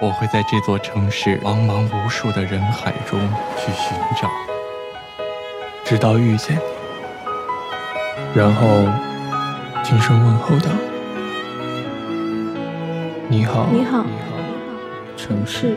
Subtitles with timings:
[0.00, 3.18] 我会在这座城市茫茫无数的人海中
[3.56, 4.30] 去寻找，
[5.84, 6.62] 直到遇见你，
[8.32, 8.86] 然后
[9.82, 10.70] 轻声问候道
[13.28, 14.06] ：“你好，你好，
[15.16, 15.76] 城市。”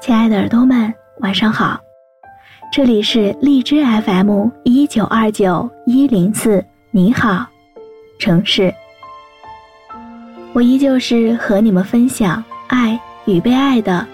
[0.00, 1.80] 亲爱的耳朵们，晚上好！
[2.72, 7.46] 这里是荔枝 FM 一九二九一零四，你好，
[8.18, 8.74] 城市。
[10.52, 14.04] 我依旧是和你们分享爱与被爱的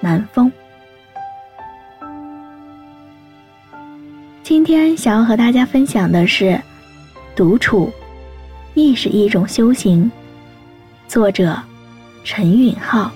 [0.00, 0.52] 南风。
[4.42, 6.60] 今天想要和大家分享的是，
[7.34, 7.90] 独处
[8.74, 10.12] 亦是一种修行。
[11.08, 11.58] 作者：
[12.22, 13.10] 陈允浩。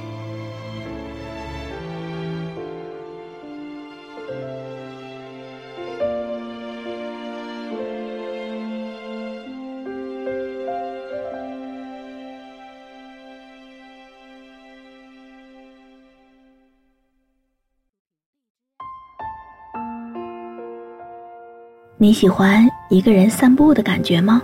[22.01, 24.41] 你喜欢一个人散步的感觉吗？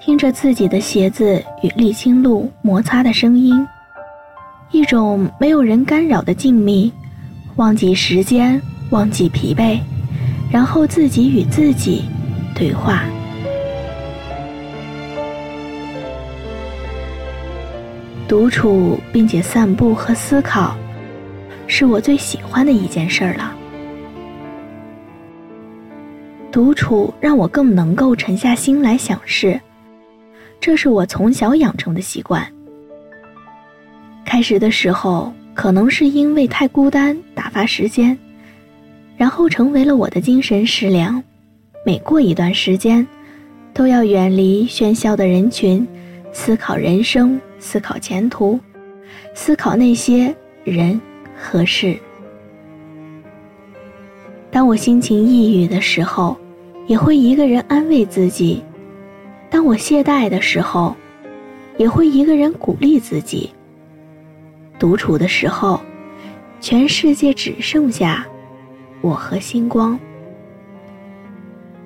[0.00, 3.54] 听着自己的鞋子与沥青路摩擦的声音，
[4.70, 6.90] 一种没有人干扰的静谧，
[7.56, 8.58] 忘记时间，
[8.88, 9.78] 忘记疲惫，
[10.50, 12.06] 然后自己与自己
[12.54, 13.04] 对话。
[18.26, 20.74] 独处并且散步和思考，
[21.66, 23.54] 是我最喜欢的一件事儿了。
[26.52, 29.60] 独处让我更能够沉下心来想事，
[30.60, 32.44] 这是我从小养成的习惯。
[34.24, 38.16] 开始的时候，可能是因为太孤单打发时间，
[39.16, 41.22] 然后成为了我的精神食粮。
[41.86, 43.06] 每过一段时间，
[43.72, 45.86] 都要远离喧嚣的人群，
[46.32, 48.58] 思考人生，思考前途，
[49.34, 50.34] 思考那些
[50.64, 51.00] 人
[51.36, 51.96] 和事。
[54.52, 56.36] 当我心情抑郁的时候，
[56.86, 58.60] 也会一个人安慰自己；
[59.48, 60.96] 当我懈怠的时候，
[61.76, 63.48] 也会一个人鼓励自己。
[64.76, 65.80] 独处的时候，
[66.60, 68.26] 全世界只剩下
[69.02, 69.98] 我和星光。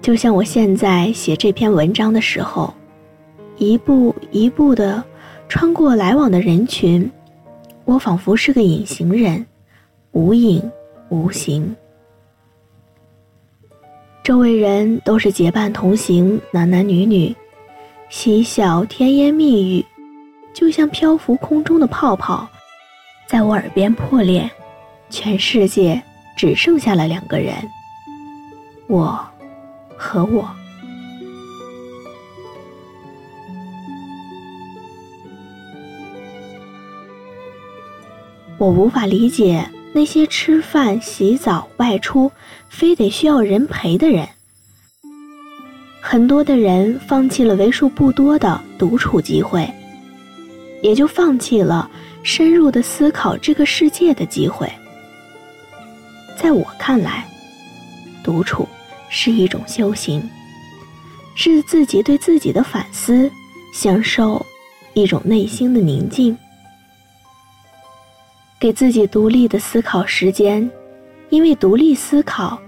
[0.01, 2.73] 就像我现在写这篇文章的时候，
[3.59, 5.05] 一步一步的
[5.49, 7.11] 穿过来往的人群，
[7.85, 9.45] 我仿佛是个隐形人，
[10.13, 10.63] 无影
[11.11, 11.75] 无形。
[14.25, 17.37] 周围人都是结伴同行，男男女女，
[18.09, 19.85] 嬉笑甜言蜜语，
[20.55, 22.49] 就像漂浮空中的泡泡，
[23.29, 24.51] 在我耳边破裂。
[25.11, 26.03] 全世界
[26.39, 27.55] 只剩下了两个人，
[28.89, 29.23] 我
[29.95, 30.49] 和我。
[38.57, 39.69] 我无法理解。
[39.97, 42.31] 那些吃饭、洗澡、外出，
[42.69, 44.29] 非得需要人陪的人，
[46.01, 49.73] 很多的人放弃了为数不多的独处机会，
[50.83, 51.89] 也就放弃了
[52.25, 54.69] 深入的思考这个世界的机会。
[56.37, 57.25] 在我看来，
[58.25, 58.69] 独处
[59.09, 60.29] 是一种修行，
[61.37, 63.31] 是自己对自己的反思，
[63.73, 64.45] 享受
[64.93, 66.37] 一种内心的宁静。
[68.65, 70.71] 给自己独立的思考时间，
[71.29, 72.59] 因为独立思考，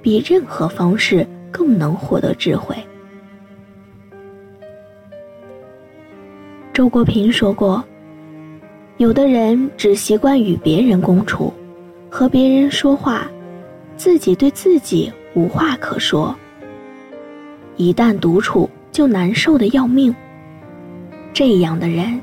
[0.00, 2.74] 比任何方式更能获得智慧。
[6.72, 7.84] 周国平说过
[8.96, 11.52] ：“有的人只习惯与别人共处，
[12.08, 13.30] 和别人说话，
[13.94, 16.34] 自己对自己无话可说。
[17.76, 20.14] 一旦独处，就难受的要命。
[21.34, 22.18] 这样的人，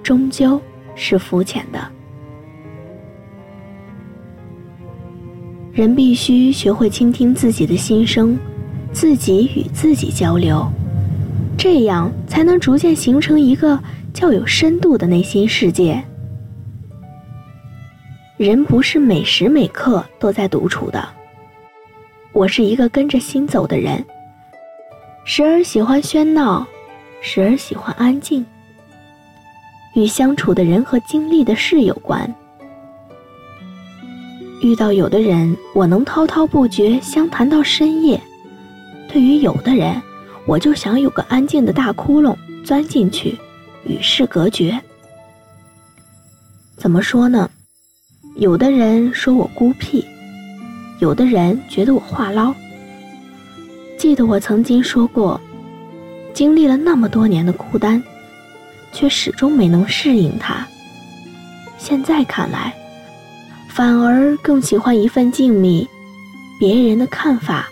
[0.00, 0.62] 终究
[0.94, 1.84] 是肤浅的。”
[5.78, 8.36] 人必须学会倾听自己的心声，
[8.90, 10.68] 自己与自己交流，
[11.56, 13.78] 这样才能逐渐形成一个
[14.12, 16.02] 较有深度的内心世界。
[18.36, 21.08] 人不是每时每刻都在独处的，
[22.32, 24.04] 我是一个跟着心走的人，
[25.24, 26.66] 时而喜欢喧闹，
[27.20, 28.44] 时而喜欢安静。
[29.94, 32.28] 与相处的人和经历的事有关。
[34.60, 38.18] 遇到有的人，我能滔滔不绝，相谈到深夜；
[39.12, 40.00] 对于有的人，
[40.46, 43.38] 我就想有个安静的大窟窿，钻进去，
[43.84, 44.78] 与世隔绝。
[46.76, 47.48] 怎么说呢？
[48.36, 50.04] 有的人说我孤僻，
[50.98, 52.52] 有的人觉得我话唠。
[53.96, 55.40] 记得我曾经说过，
[56.34, 58.02] 经历了那么多年的孤单，
[58.92, 60.66] 却始终没能适应它。
[61.78, 62.74] 现在看来，
[63.78, 65.86] 反而更喜欢一份静谧，
[66.58, 67.68] 别人的看法，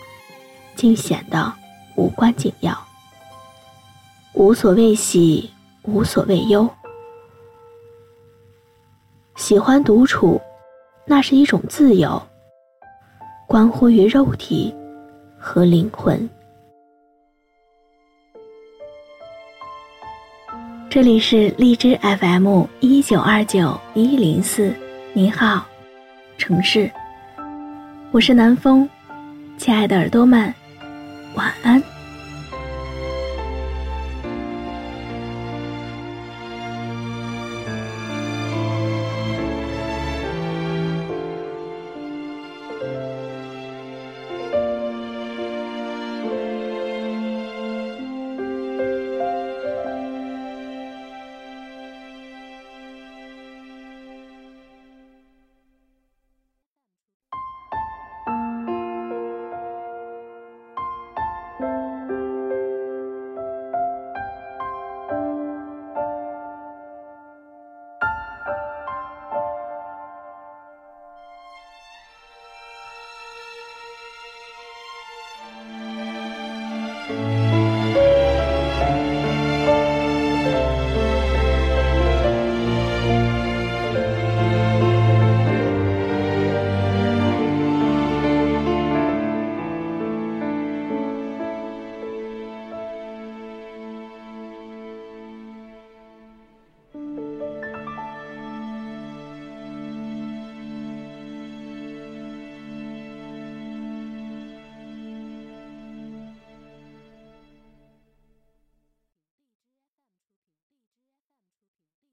[0.77, 1.53] 竟显得
[1.97, 2.73] 无关紧要。
[4.33, 5.51] 无所谓喜，
[5.83, 6.71] 无所谓忧。
[9.35, 10.41] 喜欢独处。
[11.09, 12.23] 那是一种自由，
[13.49, 14.73] 关乎于肉体
[15.37, 16.31] 和灵魂。
[20.89, 24.73] 这里是荔枝 FM 一九二九一零四，
[25.13, 25.65] 你好，
[26.39, 26.91] 城市，
[28.13, 28.89] 我是南风，
[29.57, 30.53] 亲爱的耳朵们，
[31.35, 31.83] 晚安。